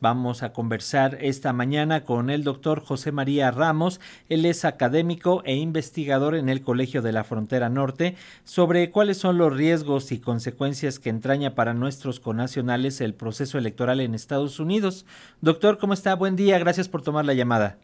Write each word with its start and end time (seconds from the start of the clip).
Vamos 0.00 0.44
a 0.44 0.52
conversar 0.52 1.18
esta 1.20 1.52
mañana 1.52 2.04
con 2.04 2.30
el 2.30 2.44
doctor 2.44 2.80
José 2.80 3.10
María 3.10 3.50
Ramos. 3.50 4.00
Él 4.28 4.44
es 4.44 4.64
académico 4.64 5.42
e 5.44 5.56
investigador 5.56 6.36
en 6.36 6.48
el 6.48 6.62
Colegio 6.62 7.02
de 7.02 7.10
la 7.10 7.24
Frontera 7.24 7.68
Norte 7.68 8.14
sobre 8.44 8.90
cuáles 8.92 9.16
son 9.16 9.38
los 9.38 9.56
riesgos 9.56 10.12
y 10.12 10.20
consecuencias 10.20 11.00
que 11.00 11.10
entraña 11.10 11.56
para 11.56 11.74
nuestros 11.74 12.20
conacionales 12.20 13.00
el 13.00 13.12
proceso 13.12 13.58
electoral 13.58 14.00
en 14.00 14.14
Estados 14.14 14.60
Unidos. 14.60 15.04
Doctor, 15.40 15.78
¿cómo 15.78 15.94
está? 15.94 16.14
Buen 16.14 16.36
día. 16.36 16.60
Gracias 16.60 16.88
por 16.88 17.02
tomar 17.02 17.24
la 17.24 17.34
llamada. 17.34 17.78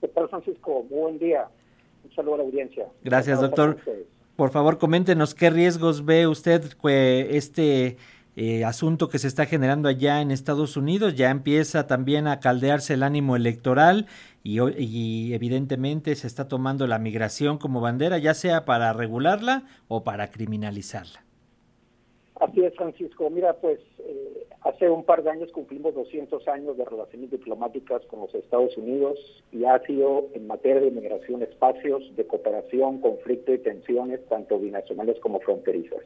¿Qué 0.00 0.08
tal, 0.08 0.26
Francisco? 0.30 0.86
Buen 0.88 1.18
día. 1.18 1.48
Un 2.02 2.14
saludo 2.14 2.36
a 2.36 2.38
la 2.38 2.44
audiencia. 2.44 2.86
Gracias, 3.04 3.42
doctor. 3.42 3.76
Por 4.36 4.50
favor, 4.50 4.78
coméntenos 4.78 5.34
qué 5.34 5.50
riesgos 5.50 6.06
ve 6.06 6.26
usted 6.26 6.62
que 6.82 7.36
este 7.36 7.98
eh, 8.36 8.64
asunto 8.64 9.08
que 9.08 9.18
se 9.18 9.28
está 9.28 9.46
generando 9.46 9.88
allá 9.88 10.20
en 10.20 10.30
Estados 10.30 10.76
Unidos. 10.76 11.14
Ya 11.14 11.30
empieza 11.30 11.86
también 11.86 12.26
a 12.26 12.40
caldearse 12.40 12.94
el 12.94 13.02
ánimo 13.02 13.36
electoral 13.36 14.06
y, 14.42 14.60
y, 14.78 15.34
evidentemente 15.34 16.14
se 16.14 16.26
está 16.26 16.48
tomando 16.48 16.86
la 16.86 16.98
migración 16.98 17.58
como 17.58 17.80
bandera, 17.80 18.18
ya 18.18 18.34
sea 18.34 18.64
para 18.64 18.92
regularla 18.92 19.64
o 19.88 20.04
para 20.04 20.30
criminalizarla. 20.30 21.24
Así 22.40 22.64
es, 22.64 22.74
Francisco. 22.74 23.28
Mira, 23.28 23.52
pues 23.54 23.80
eh, 23.98 24.46
hace 24.62 24.88
un 24.88 25.04
par 25.04 25.22
de 25.22 25.30
años 25.30 25.52
cumplimos 25.52 25.94
200 25.94 26.48
años 26.48 26.76
de 26.78 26.86
relaciones 26.86 27.30
diplomáticas 27.30 28.02
con 28.06 28.20
los 28.20 28.34
Estados 28.34 28.76
Unidos 28.78 29.18
y 29.52 29.64
ha 29.64 29.78
sido 29.80 30.28
en 30.32 30.46
materia 30.46 30.80
de 30.80 30.88
inmigración 30.88 31.42
espacios 31.42 32.02
de 32.16 32.26
cooperación, 32.26 33.00
conflicto 33.00 33.52
y 33.52 33.58
tensiones, 33.58 34.26
tanto 34.28 34.58
binacionales 34.58 35.20
como 35.20 35.40
fronterizas. 35.40 36.00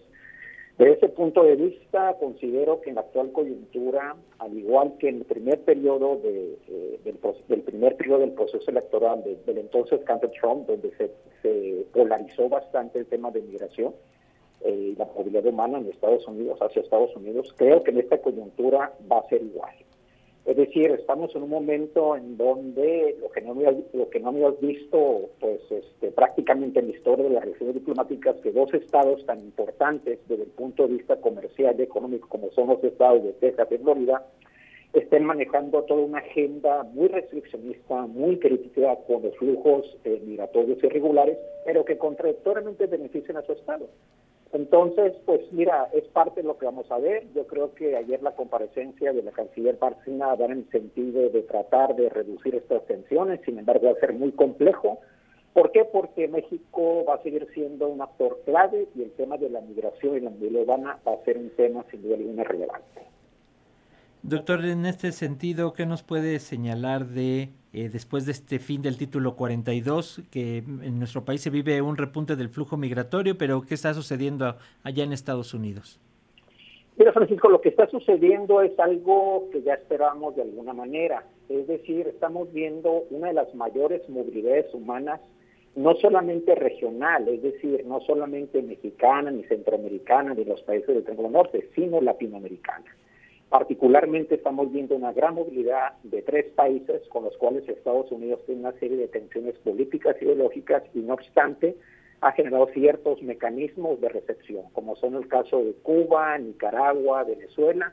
Desde 0.76 0.94
ese 0.94 1.08
punto 1.08 1.44
de 1.44 1.54
vista, 1.54 2.16
considero 2.18 2.80
que 2.80 2.90
en 2.90 2.96
la 2.96 3.02
actual 3.02 3.30
coyuntura, 3.30 4.16
al 4.38 4.58
igual 4.58 4.94
que 4.98 5.08
en 5.08 5.18
el 5.18 5.24
primer 5.24 5.60
periodo 5.60 6.16
de, 6.16 6.58
eh, 6.66 7.00
del, 7.04 7.62
primer 7.62 7.96
periodo 7.96 8.18
del 8.20 8.32
proceso 8.32 8.68
electoral 8.72 9.22
del 9.22 9.58
entonces 9.58 10.00
Cantor 10.04 10.32
Trump, 10.40 10.66
donde 10.66 10.90
se, 10.96 11.86
polarizó 11.92 12.48
bastante 12.48 12.98
el 12.98 13.06
tema 13.06 13.30
de 13.30 13.42
migración 13.42 13.94
eh, 14.62 14.72
y 14.72 14.96
la 14.96 15.04
movilidad 15.04 15.46
humana 15.46 15.78
en 15.78 15.88
Estados 15.88 16.26
Unidos, 16.26 16.58
hacia 16.60 16.82
Estados 16.82 17.14
Unidos, 17.14 17.54
creo 17.56 17.84
que 17.84 17.92
en 17.92 17.98
esta 17.98 18.18
coyuntura 18.18 18.92
va 19.10 19.18
a 19.18 19.28
ser 19.28 19.42
igual. 19.42 19.74
Es 20.54 20.68
decir, 20.68 20.88
estamos 20.92 21.34
en 21.34 21.42
un 21.42 21.50
momento 21.50 22.14
en 22.14 22.36
donde 22.36 23.16
lo 23.20 23.28
que 23.32 23.40
no, 23.40 23.54
lo 23.92 24.08
que 24.08 24.20
no 24.20 24.28
habíamos 24.28 24.60
visto, 24.60 25.30
pues 25.40 25.60
este, 25.68 26.12
prácticamente 26.12 26.78
en 26.78 26.90
la 26.90 26.96
historia 26.96 27.24
de 27.24 27.34
las 27.34 27.42
relaciones 27.42 27.74
diplomáticas, 27.74 28.36
que 28.36 28.52
dos 28.52 28.72
estados 28.72 29.26
tan 29.26 29.40
importantes 29.40 30.20
desde 30.28 30.44
el 30.44 30.50
punto 30.50 30.86
de 30.86 30.94
vista 30.94 31.16
comercial 31.16 31.74
y 31.76 31.82
económico 31.82 32.28
como 32.28 32.52
son 32.52 32.68
los 32.68 32.84
estados 32.84 33.24
de 33.24 33.32
Texas 33.32 33.66
y 33.72 33.78
Florida, 33.78 34.24
estén 34.92 35.24
manejando 35.24 35.82
toda 35.82 36.02
una 36.02 36.18
agenda 36.18 36.84
muy 36.84 37.08
restriccionista, 37.08 38.06
muy 38.06 38.38
crítica 38.38 38.94
con 39.08 39.24
los 39.24 39.36
flujos 39.38 39.84
eh, 40.04 40.22
migratorios 40.24 40.78
irregulares, 40.84 41.36
pero 41.66 41.84
que 41.84 41.98
contradictoriamente 41.98 42.86
benefician 42.86 43.38
a 43.38 43.42
su 43.42 43.54
estado. 43.54 43.88
Entonces, 44.54 45.14
pues 45.26 45.40
mira, 45.50 45.88
es 45.92 46.04
parte 46.04 46.40
de 46.40 46.46
lo 46.46 46.56
que 46.56 46.66
vamos 46.66 46.88
a 46.88 46.98
ver. 46.98 47.26
Yo 47.34 47.44
creo 47.48 47.74
que 47.74 47.96
ayer 47.96 48.22
la 48.22 48.36
comparecencia 48.36 49.12
de 49.12 49.20
la 49.20 49.32
canciller 49.32 49.76
Bárcena 49.80 50.36
va 50.36 50.44
en 50.44 50.52
el 50.52 50.70
sentido 50.70 51.28
de 51.28 51.42
tratar 51.42 51.96
de 51.96 52.08
reducir 52.08 52.54
estas 52.54 52.86
tensiones, 52.86 53.40
sin 53.44 53.58
embargo 53.58 53.86
va 53.86 53.92
a 53.92 54.00
ser 54.00 54.12
muy 54.12 54.30
complejo. 54.30 55.00
¿Por 55.54 55.72
qué? 55.72 55.84
Porque 55.84 56.28
México 56.28 57.04
va 57.04 57.14
a 57.14 57.22
seguir 57.24 57.48
siendo 57.52 57.88
un 57.88 58.00
actor 58.00 58.40
clave 58.44 58.86
y 58.94 59.02
el 59.02 59.10
tema 59.12 59.38
de 59.38 59.50
la 59.50 59.60
migración 59.60 60.18
y 60.18 60.20
la 60.20 60.30
movilidad 60.30 60.62
urbana 60.62 61.00
va 61.06 61.14
a 61.14 61.24
ser 61.24 61.36
un 61.36 61.50
tema 61.50 61.84
sin 61.90 62.02
duda 62.02 62.14
alguna 62.14 62.44
relevante. 62.44 63.13
Doctor, 64.26 64.64
en 64.64 64.86
este 64.86 65.12
sentido, 65.12 65.74
¿qué 65.74 65.84
nos 65.84 66.02
puede 66.02 66.38
señalar 66.38 67.08
de 67.08 67.50
eh, 67.74 67.90
después 67.90 68.24
de 68.24 68.32
este 68.32 68.58
fin 68.58 68.80
del 68.80 68.96
título 68.96 69.36
42, 69.36 70.22
que 70.30 70.58
en 70.58 70.98
nuestro 70.98 71.26
país 71.26 71.42
se 71.42 71.50
vive 71.50 71.82
un 71.82 71.98
repunte 71.98 72.34
del 72.34 72.48
flujo 72.48 72.78
migratorio, 72.78 73.36
pero 73.36 73.60
¿qué 73.68 73.74
está 73.74 73.92
sucediendo 73.92 74.56
allá 74.82 75.04
en 75.04 75.12
Estados 75.12 75.52
Unidos? 75.52 76.00
Mira, 76.96 77.12
Francisco, 77.12 77.50
lo 77.50 77.60
que 77.60 77.68
está 77.68 77.86
sucediendo 77.88 78.62
es 78.62 78.72
algo 78.78 79.50
que 79.52 79.60
ya 79.60 79.74
esperábamos 79.74 80.34
de 80.36 80.42
alguna 80.42 80.72
manera. 80.72 81.26
Es 81.50 81.66
decir, 81.66 82.08
estamos 82.08 82.50
viendo 82.50 83.02
una 83.10 83.28
de 83.28 83.34
las 83.34 83.54
mayores 83.54 84.08
movilidades 84.08 84.72
humanas, 84.72 85.20
no 85.76 85.96
solamente 85.96 86.54
regional, 86.54 87.28
es 87.28 87.42
decir, 87.42 87.84
no 87.84 88.00
solamente 88.00 88.62
mexicana, 88.62 89.30
ni 89.30 89.44
centroamericana, 89.44 90.32
ni 90.32 90.46
los 90.46 90.62
países 90.62 90.94
del 90.94 91.04
Triángulo 91.04 91.28
Norte, 91.28 91.68
sino 91.74 92.00
latinoamericana. 92.00 92.86
Particularmente 93.54 94.34
estamos 94.34 94.72
viendo 94.72 94.96
una 94.96 95.12
gran 95.12 95.36
movilidad 95.36 95.92
de 96.02 96.22
tres 96.22 96.46
países 96.56 97.06
con 97.08 97.22
los 97.22 97.36
cuales 97.36 97.68
Estados 97.68 98.10
Unidos 98.10 98.40
tiene 98.46 98.62
una 98.62 98.72
serie 98.80 98.96
de 98.96 99.06
tensiones 99.06 99.56
políticas, 99.58 100.20
ideológicas 100.20 100.82
y 100.92 100.98
no 100.98 101.14
obstante 101.14 101.76
ha 102.20 102.32
generado 102.32 102.66
ciertos 102.74 103.22
mecanismos 103.22 104.00
de 104.00 104.08
recepción, 104.08 104.64
como 104.72 104.96
son 104.96 105.14
el 105.14 105.28
caso 105.28 105.62
de 105.62 105.72
Cuba, 105.84 106.36
Nicaragua, 106.36 107.22
Venezuela. 107.22 107.92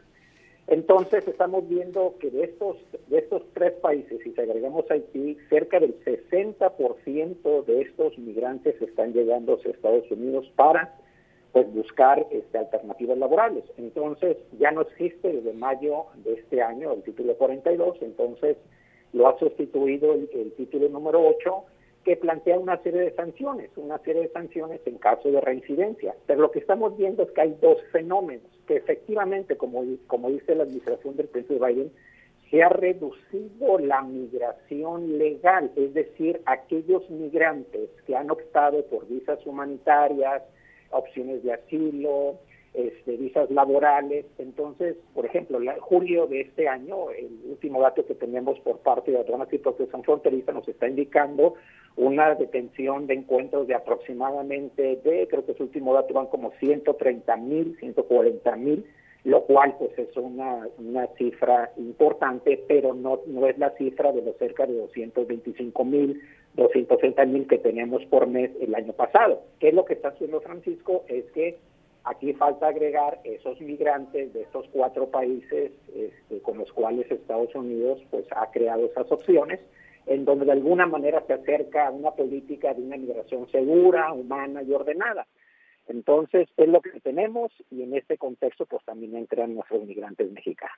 Entonces 0.66 1.28
estamos 1.28 1.70
viendo 1.70 2.16
que 2.20 2.32
de 2.32 2.46
estos, 2.46 2.78
de 3.10 3.20
estos 3.20 3.44
tres 3.54 3.74
países, 3.74 4.20
si 4.24 4.32
se 4.32 4.42
agregamos 4.42 4.90
Haití, 4.90 5.38
cerca 5.48 5.80
del 5.80 5.94
60% 6.04 7.66
de 7.66 7.82
estos 7.82 8.18
migrantes 8.18 8.82
están 8.82 9.14
llegando 9.14 9.60
a 9.64 9.70
Estados 9.70 10.10
Unidos 10.10 10.52
para 10.56 10.96
pues 11.52 11.72
buscar 11.74 12.26
este, 12.32 12.58
alternativas 12.58 13.18
laborales. 13.18 13.64
Entonces, 13.78 14.38
ya 14.58 14.72
no 14.72 14.82
existe 14.82 15.34
desde 15.34 15.54
mayo 15.54 16.06
de 16.24 16.34
este 16.34 16.62
año 16.62 16.94
el 16.94 17.04
título 17.04 17.36
42, 17.36 17.98
entonces 18.02 18.58
lo 19.14 19.28
ha 19.28 19.38
sustituido 19.38 20.14
el, 20.14 20.54
título 20.56 20.88
número 20.88 21.22
8, 21.28 21.64
que 22.06 22.16
plantea 22.16 22.58
una 22.58 22.78
serie 22.82 23.02
de 23.02 23.14
sanciones, 23.14 23.70
una 23.76 23.98
serie 24.00 24.24
de 24.24 24.30
sanciones 24.30 24.80
en 24.86 24.98
caso 24.98 25.30
de 25.30 25.42
reincidencia. 25.42 26.16
Pero 26.26 26.42
lo 26.42 26.52
que 26.52 26.60
estamos 26.60 26.98
viendo 26.98 27.24
es 27.24 27.32
que 27.32 27.42
hay 27.42 27.58
dos 27.62 27.78
fenómenos, 27.92 28.50
que 28.68 28.78
efectivamente, 28.78 29.58
como, 29.58 29.84
como 30.08 30.30
dice 30.32 30.56
la 30.56 30.64
administración 30.64 31.18
del 31.18 31.28
presidente 31.28 31.66
Biden, 31.66 31.92
se 32.50 32.64
ha 32.64 32.70
reducido 32.70 33.80
la 33.80 34.02
migración 34.02 35.18
legal, 35.18 35.72
es 35.76 35.94
decir, 35.94 36.42
aquellos 36.46 37.10
migrantes 37.10 37.90
que 38.06 38.16
han 38.16 38.30
optado 38.32 38.84
por 38.86 39.08
visas 39.08 39.46
humanitarias, 39.46 40.44
opciones 40.92 41.44
de 41.44 41.54
asilo, 41.54 42.40
este, 42.74 43.18
visas 43.18 43.50
laborales. 43.52 44.26
Entonces, 44.38 44.96
por 45.14 45.26
ejemplo, 45.26 45.62
en 45.62 45.80
julio 45.80 46.28
de 46.28 46.42
este 46.42 46.68
año, 46.68 47.12
el 47.12 47.40
último 47.50 47.82
dato 47.82 48.06
que 48.06 48.16
tenemos 48.16 48.60
por 48.62 48.80
parte 48.80 49.12
de 49.12 49.20
aduanas 49.20 49.52
y 49.52 49.58
protección 49.58 50.04
fronteriza 50.04 50.52
nos 50.54 50.68
está 50.68 50.88
indicando 50.88 51.56
una 51.98 52.34
detención 52.36 53.08
de 53.08 53.16
encuentros 53.16 53.68
de 53.68 53.76
aproximadamente 53.76 55.02
de, 55.04 55.28
creo 55.30 55.46
que 55.46 55.54
su 55.54 55.64
último 55.64 55.94
dato 55.94 56.14
van 56.14 56.28
como 56.28 56.52
130 56.60 57.36
mil, 57.38 57.76
140 57.80 58.56
mil, 58.56 58.86
lo 59.24 59.44
cual 59.44 59.76
pues 59.78 59.98
es 60.00 60.16
una, 60.18 60.68
una 60.80 61.08
cifra 61.18 61.72
importante, 61.78 62.64
pero 62.68 62.94
no, 62.94 63.20
no 63.28 63.48
es 63.48 63.58
la 63.58 63.70
cifra 63.72 64.12
de 64.12 64.22
los 64.22 64.36
cerca 64.38 64.66
de 64.66 64.74
225 64.74 65.86
mil 65.86 66.22
260 66.56 67.26
mil 67.26 67.48
que 67.48 67.58
teníamos 67.58 68.04
por 68.06 68.28
mes 68.28 68.52
el 68.60 68.76
año 68.76 68.94
pasado. 68.94 69.42
¿Qué 69.60 69.70
es 69.70 69.74
lo 69.74 69.86
que 69.86 69.94
está 69.94 70.10
haciendo 70.10 70.42
Francisco? 70.42 71.06
Es 71.08 71.26
que 71.32 71.58
aquí 72.04 72.34
falta 72.34 72.68
agregar 72.68 73.20
esos 73.24 73.60
migrantes 73.62 74.34
de 74.34 74.42
estos 74.42 74.68
cuatro 74.72 75.08
países 75.08 75.72
este, 75.96 76.42
con 76.42 76.58
los 76.58 76.72
cuales 76.74 77.10
Estados 77.10 77.54
Unidos 77.56 78.02
pues 78.10 78.26
ha 78.32 78.52
creado 78.52 78.86
esas 78.86 79.12
opciones, 79.12 79.60
en 80.08 80.26
donde 80.26 80.46
de 80.46 80.52
alguna 80.52 80.88
manera 80.88 81.24
se 81.28 81.34
acerca 81.34 81.88
a 81.88 81.92
una 81.92 82.12
política 82.12 82.74
de 82.74 82.82
una 82.82 82.98
migración 82.98 83.50
segura, 83.52 84.12
humana 84.12 84.64
y 84.64 84.74
ordenada. 84.74 85.28
Entonces, 85.88 86.48
es 86.58 86.70
lo 86.70 86.82
que 86.82 87.00
tenemos 87.02 87.52
y 87.70 87.84
en 87.84 87.96
este 87.96 88.18
contexto 88.18 88.66
pues 88.66 88.84
también 88.86 89.16
entran 89.16 89.56
nuestros 89.56 89.84
migrantes 89.86 90.32
mexicanos. 90.32 90.78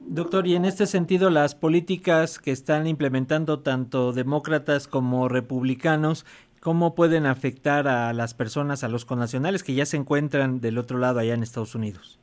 Doctor, 0.00 0.46
y 0.46 0.54
en 0.54 0.64
este 0.64 0.86
sentido, 0.86 1.30
las 1.30 1.54
políticas 1.54 2.38
que 2.38 2.50
están 2.50 2.86
implementando 2.86 3.60
tanto 3.60 4.12
demócratas 4.12 4.88
como 4.88 5.28
republicanos, 5.28 6.24
¿cómo 6.60 6.94
pueden 6.94 7.26
afectar 7.26 7.86
a 7.86 8.12
las 8.12 8.34
personas, 8.34 8.82
a 8.82 8.88
los 8.88 9.04
connacionales 9.04 9.62
que 9.62 9.74
ya 9.74 9.86
se 9.86 9.98
encuentran 9.98 10.60
del 10.60 10.78
otro 10.78 10.98
lado 10.98 11.20
allá 11.20 11.34
en 11.34 11.42
Estados 11.42 11.74
Unidos? 11.74 12.18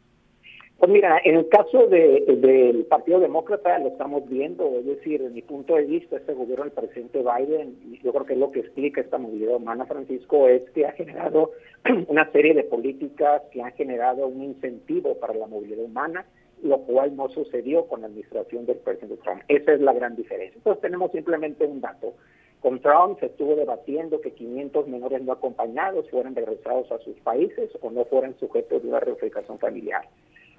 Pues 0.79 0.91
mira, 0.91 1.19
en 1.23 1.35
el 1.37 1.49
caso 1.49 1.87
del 1.87 2.85
Partido 2.87 3.19
Demócrata 3.19 3.79
lo 3.79 3.87
estamos 3.87 4.29
viendo, 4.29 4.77
es 4.77 4.85
decir, 4.85 5.23
en 5.23 5.33
mi 5.33 5.41
punto 5.41 5.73
de 5.73 5.85
vista, 5.85 6.17
este 6.17 6.35
gobierno 6.35 6.65
del 6.65 6.73
presidente 6.73 7.23
Biden, 7.23 7.99
yo 8.03 8.13
creo 8.13 8.25
que 8.27 8.35
lo 8.35 8.51
que 8.51 8.59
explica 8.59 9.01
esta 9.01 9.17
movilidad 9.17 9.55
humana, 9.55 9.87
Francisco, 9.87 10.47
es 10.47 10.69
que 10.71 10.85
ha 10.85 10.91
generado 10.91 11.51
una 12.07 12.31
serie 12.31 12.53
de 12.53 12.63
políticas 12.63 13.41
que 13.51 13.63
han 13.63 13.71
generado 13.71 14.27
un 14.27 14.43
incentivo 14.43 15.15
para 15.15 15.33
la 15.33 15.47
movilidad 15.47 15.83
humana, 15.83 16.27
lo 16.61 16.77
cual 16.81 17.15
no 17.15 17.27
sucedió 17.29 17.87
con 17.87 18.01
la 18.01 18.07
administración 18.07 18.67
del 18.67 18.77
presidente 18.77 19.17
Trump. 19.23 19.41
Esa 19.47 19.73
es 19.73 19.81
la 19.81 19.93
gran 19.93 20.15
diferencia. 20.15 20.57
Entonces 20.57 20.81
tenemos 20.81 21.11
simplemente 21.11 21.65
un 21.65 21.81
dato. 21.81 22.13
Con 22.61 22.81
Trump 22.81 23.19
se 23.19 23.27
estuvo 23.27 23.55
debatiendo 23.55 24.21
que 24.21 24.31
500 24.31 24.87
menores 24.87 25.23
no 25.23 25.31
acompañados 25.31 26.07
fueran 26.11 26.35
regresados 26.35 26.91
a 26.91 26.99
sus 26.99 27.17
países 27.21 27.71
o 27.81 27.89
no 27.89 28.05
fueran 28.05 28.37
sujetos 28.37 28.83
de 28.83 28.89
una 28.89 28.99
reunificación 28.99 29.57
familiar. 29.57 30.03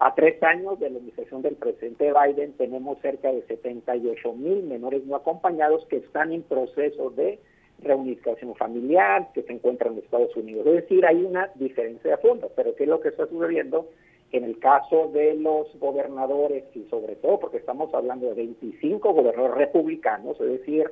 A 0.01 0.15
tres 0.15 0.41
años 0.45 0.79
de 0.79 0.91
la 0.91 0.99
administración 0.99 1.43
del 1.43 1.57
presidente 1.57 2.13
Biden 2.13 2.53
tenemos 2.53 2.99
cerca 3.01 3.33
de 3.33 3.43
78 3.43 4.33
mil 4.33 4.63
menores 4.63 5.05
no 5.05 5.17
acompañados 5.17 5.85
que 5.87 5.97
están 5.97 6.33
en 6.33 6.43
proceso 6.45 7.11
de 7.11 7.41
reunificación 7.81 8.55
familiar, 8.55 9.31
que 9.35 9.43
se 9.43 9.53
encuentran 9.53 9.95
en 9.95 9.99
Estados 9.99 10.37
Unidos. 10.37 10.67
Es 10.69 10.75
decir, 10.83 11.05
hay 11.05 11.25
una 11.25 11.51
diferencia 11.57 12.13
de 12.13 12.17
fondo, 12.19 12.49
pero 12.55 12.77
¿qué 12.77 12.85
es 12.85 12.89
lo 12.89 13.01
que 13.01 13.09
está 13.09 13.27
sucediendo? 13.27 13.89
En 14.31 14.45
el 14.45 14.61
caso 14.61 15.11
de 15.13 15.35
los 15.35 15.67
gobernadores 15.81 16.65
y 16.77 16.85
sobre 16.85 17.17
todo 17.17 17.41
porque 17.41 17.57
estamos 17.57 17.93
hablando 17.93 18.29
de 18.29 18.35
25 18.35 19.13
gobernadores 19.13 19.57
republicanos, 19.57 20.41
es 20.41 20.61
decir, 20.61 20.89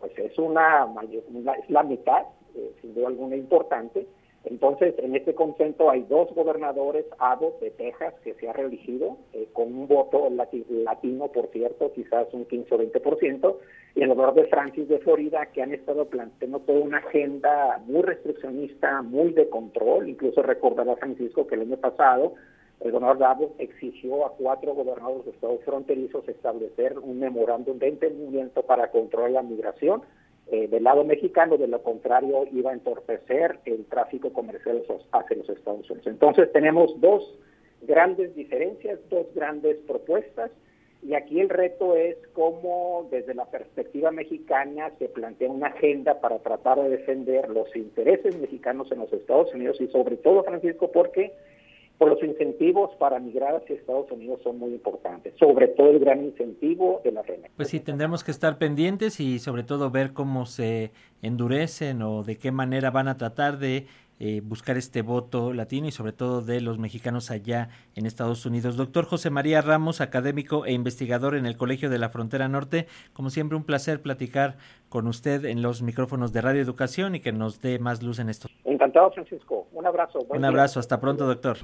pues 0.00 0.16
es 0.18 0.38
una, 0.38 0.86
es 1.12 1.70
la 1.70 1.82
mitad, 1.82 2.22
eh, 2.54 2.72
sin 2.80 2.94
duda 2.94 3.08
alguna 3.08 3.36
importante, 3.36 4.06
entonces, 4.44 4.94
en 4.98 5.16
este 5.16 5.34
concepto 5.34 5.90
hay 5.90 6.02
dos 6.02 6.32
gobernadores, 6.34 7.04
Abbott 7.18 7.60
de 7.60 7.70
Texas, 7.70 8.14
que 8.22 8.34
se 8.34 8.48
ha 8.48 8.52
reelegido, 8.52 9.18
eh, 9.32 9.48
con 9.52 9.74
un 9.74 9.88
voto 9.88 10.28
latino, 10.30 11.28
por 11.28 11.48
cierto, 11.48 11.92
quizás 11.92 12.28
un 12.32 12.44
15 12.44 12.74
o 12.74 12.78
20%, 12.78 13.58
y 13.94 14.02
el 14.02 14.08
gobernador 14.08 14.42
de 14.42 14.48
Francis 14.48 14.88
de 14.88 15.00
Florida, 15.00 15.46
que 15.46 15.62
han 15.62 15.74
estado 15.74 16.06
planteando 16.06 16.60
toda 16.60 16.80
una 16.80 16.98
agenda 16.98 17.82
muy 17.86 18.02
restriccionista, 18.02 19.02
muy 19.02 19.32
de 19.32 19.48
control. 19.48 20.08
Incluso 20.08 20.42
recordará 20.42 20.96
Francisco 20.96 21.46
que 21.46 21.56
el 21.56 21.62
año 21.62 21.76
pasado 21.76 22.34
el 22.80 22.92
gobernador 22.92 23.24
Abbott 23.24 23.60
exigió 23.60 24.24
a 24.24 24.34
cuatro 24.34 24.72
gobernadores 24.72 25.24
de 25.24 25.32
estados 25.32 25.60
fronterizos 25.64 26.28
establecer 26.28 26.96
un 26.98 27.18
memorándum 27.18 27.76
de 27.78 27.88
entendimiento 27.88 28.62
para 28.62 28.92
controlar 28.92 29.32
la 29.32 29.42
migración 29.42 30.02
eh, 30.50 30.68
del 30.68 30.84
lado 30.84 31.04
mexicano, 31.04 31.56
de 31.56 31.68
lo 31.68 31.82
contrario 31.82 32.46
iba 32.52 32.70
a 32.70 32.74
entorpecer 32.74 33.58
el 33.64 33.84
tráfico 33.86 34.32
comercial 34.32 34.82
hacia 35.12 35.36
los 35.36 35.48
Estados 35.48 35.90
Unidos. 35.90 36.06
Entonces 36.06 36.50
tenemos 36.52 36.98
dos 37.00 37.34
grandes 37.82 38.34
diferencias, 38.34 38.98
dos 39.10 39.26
grandes 39.34 39.76
propuestas 39.86 40.50
y 41.02 41.14
aquí 41.14 41.40
el 41.40 41.48
reto 41.48 41.96
es 41.96 42.16
cómo 42.32 43.06
desde 43.10 43.34
la 43.34 43.44
perspectiva 43.46 44.10
mexicana 44.10 44.90
se 44.98 45.08
plantea 45.08 45.48
una 45.48 45.68
agenda 45.68 46.20
para 46.20 46.38
tratar 46.38 46.80
de 46.80 46.88
defender 46.88 47.48
los 47.50 47.74
intereses 47.76 48.36
mexicanos 48.38 48.90
en 48.90 48.98
los 48.98 49.12
Estados 49.12 49.52
Unidos 49.54 49.80
y 49.80 49.86
sobre 49.88 50.16
todo, 50.16 50.42
Francisco, 50.42 50.90
porque 50.90 51.32
por 51.98 52.08
los 52.08 52.22
incentivos 52.22 52.90
para 52.98 53.18
migrar 53.18 53.56
hacia 53.56 53.74
Estados 53.74 54.10
Unidos 54.12 54.40
son 54.42 54.58
muy 54.58 54.72
importantes, 54.72 55.34
sobre 55.38 55.68
todo 55.68 55.90
el 55.90 55.98
gran 55.98 56.24
incentivo 56.24 57.00
de 57.04 57.12
la 57.12 57.22
renta. 57.22 57.48
Pues 57.56 57.68
sí, 57.68 57.80
tendremos 57.80 58.22
que 58.22 58.30
estar 58.30 58.56
pendientes 58.56 59.18
y 59.18 59.40
sobre 59.40 59.64
todo 59.64 59.90
ver 59.90 60.12
cómo 60.12 60.46
se 60.46 60.92
endurecen 61.22 62.02
o 62.02 62.22
de 62.22 62.36
qué 62.36 62.52
manera 62.52 62.90
van 62.90 63.08
a 63.08 63.16
tratar 63.16 63.58
de 63.58 63.86
eh, 64.20 64.40
buscar 64.42 64.76
este 64.76 65.02
voto 65.02 65.52
latino 65.52 65.86
y 65.86 65.92
sobre 65.92 66.12
todo 66.12 66.42
de 66.42 66.60
los 66.60 66.78
mexicanos 66.78 67.30
allá 67.30 67.68
en 67.94 68.04
Estados 68.04 68.44
Unidos. 68.46 68.76
Doctor 68.76 69.04
José 69.04 69.30
María 69.30 69.60
Ramos, 69.60 70.00
académico 70.00 70.66
e 70.66 70.72
investigador 70.72 71.36
en 71.36 71.46
el 71.46 71.56
Colegio 71.56 71.88
de 71.88 72.00
la 72.00 72.08
Frontera 72.08 72.48
Norte, 72.48 72.88
como 73.12 73.30
siempre 73.30 73.56
un 73.56 73.62
placer 73.62 74.02
platicar 74.02 74.56
con 74.88 75.06
usted 75.06 75.44
en 75.44 75.62
los 75.62 75.82
micrófonos 75.82 76.32
de 76.32 76.40
Radio 76.40 76.60
Educación 76.60 77.14
y 77.14 77.20
que 77.20 77.30
nos 77.30 77.60
dé 77.60 77.78
más 77.78 78.02
luz 78.02 78.18
en 78.18 78.28
esto. 78.28 78.48
Encantado, 78.64 79.12
Francisco. 79.12 79.68
Un 79.72 79.86
abrazo. 79.86 80.18
un 80.28 80.44
abrazo. 80.44 80.80
Hasta 80.80 81.00
pronto, 81.00 81.24
doctor. 81.24 81.56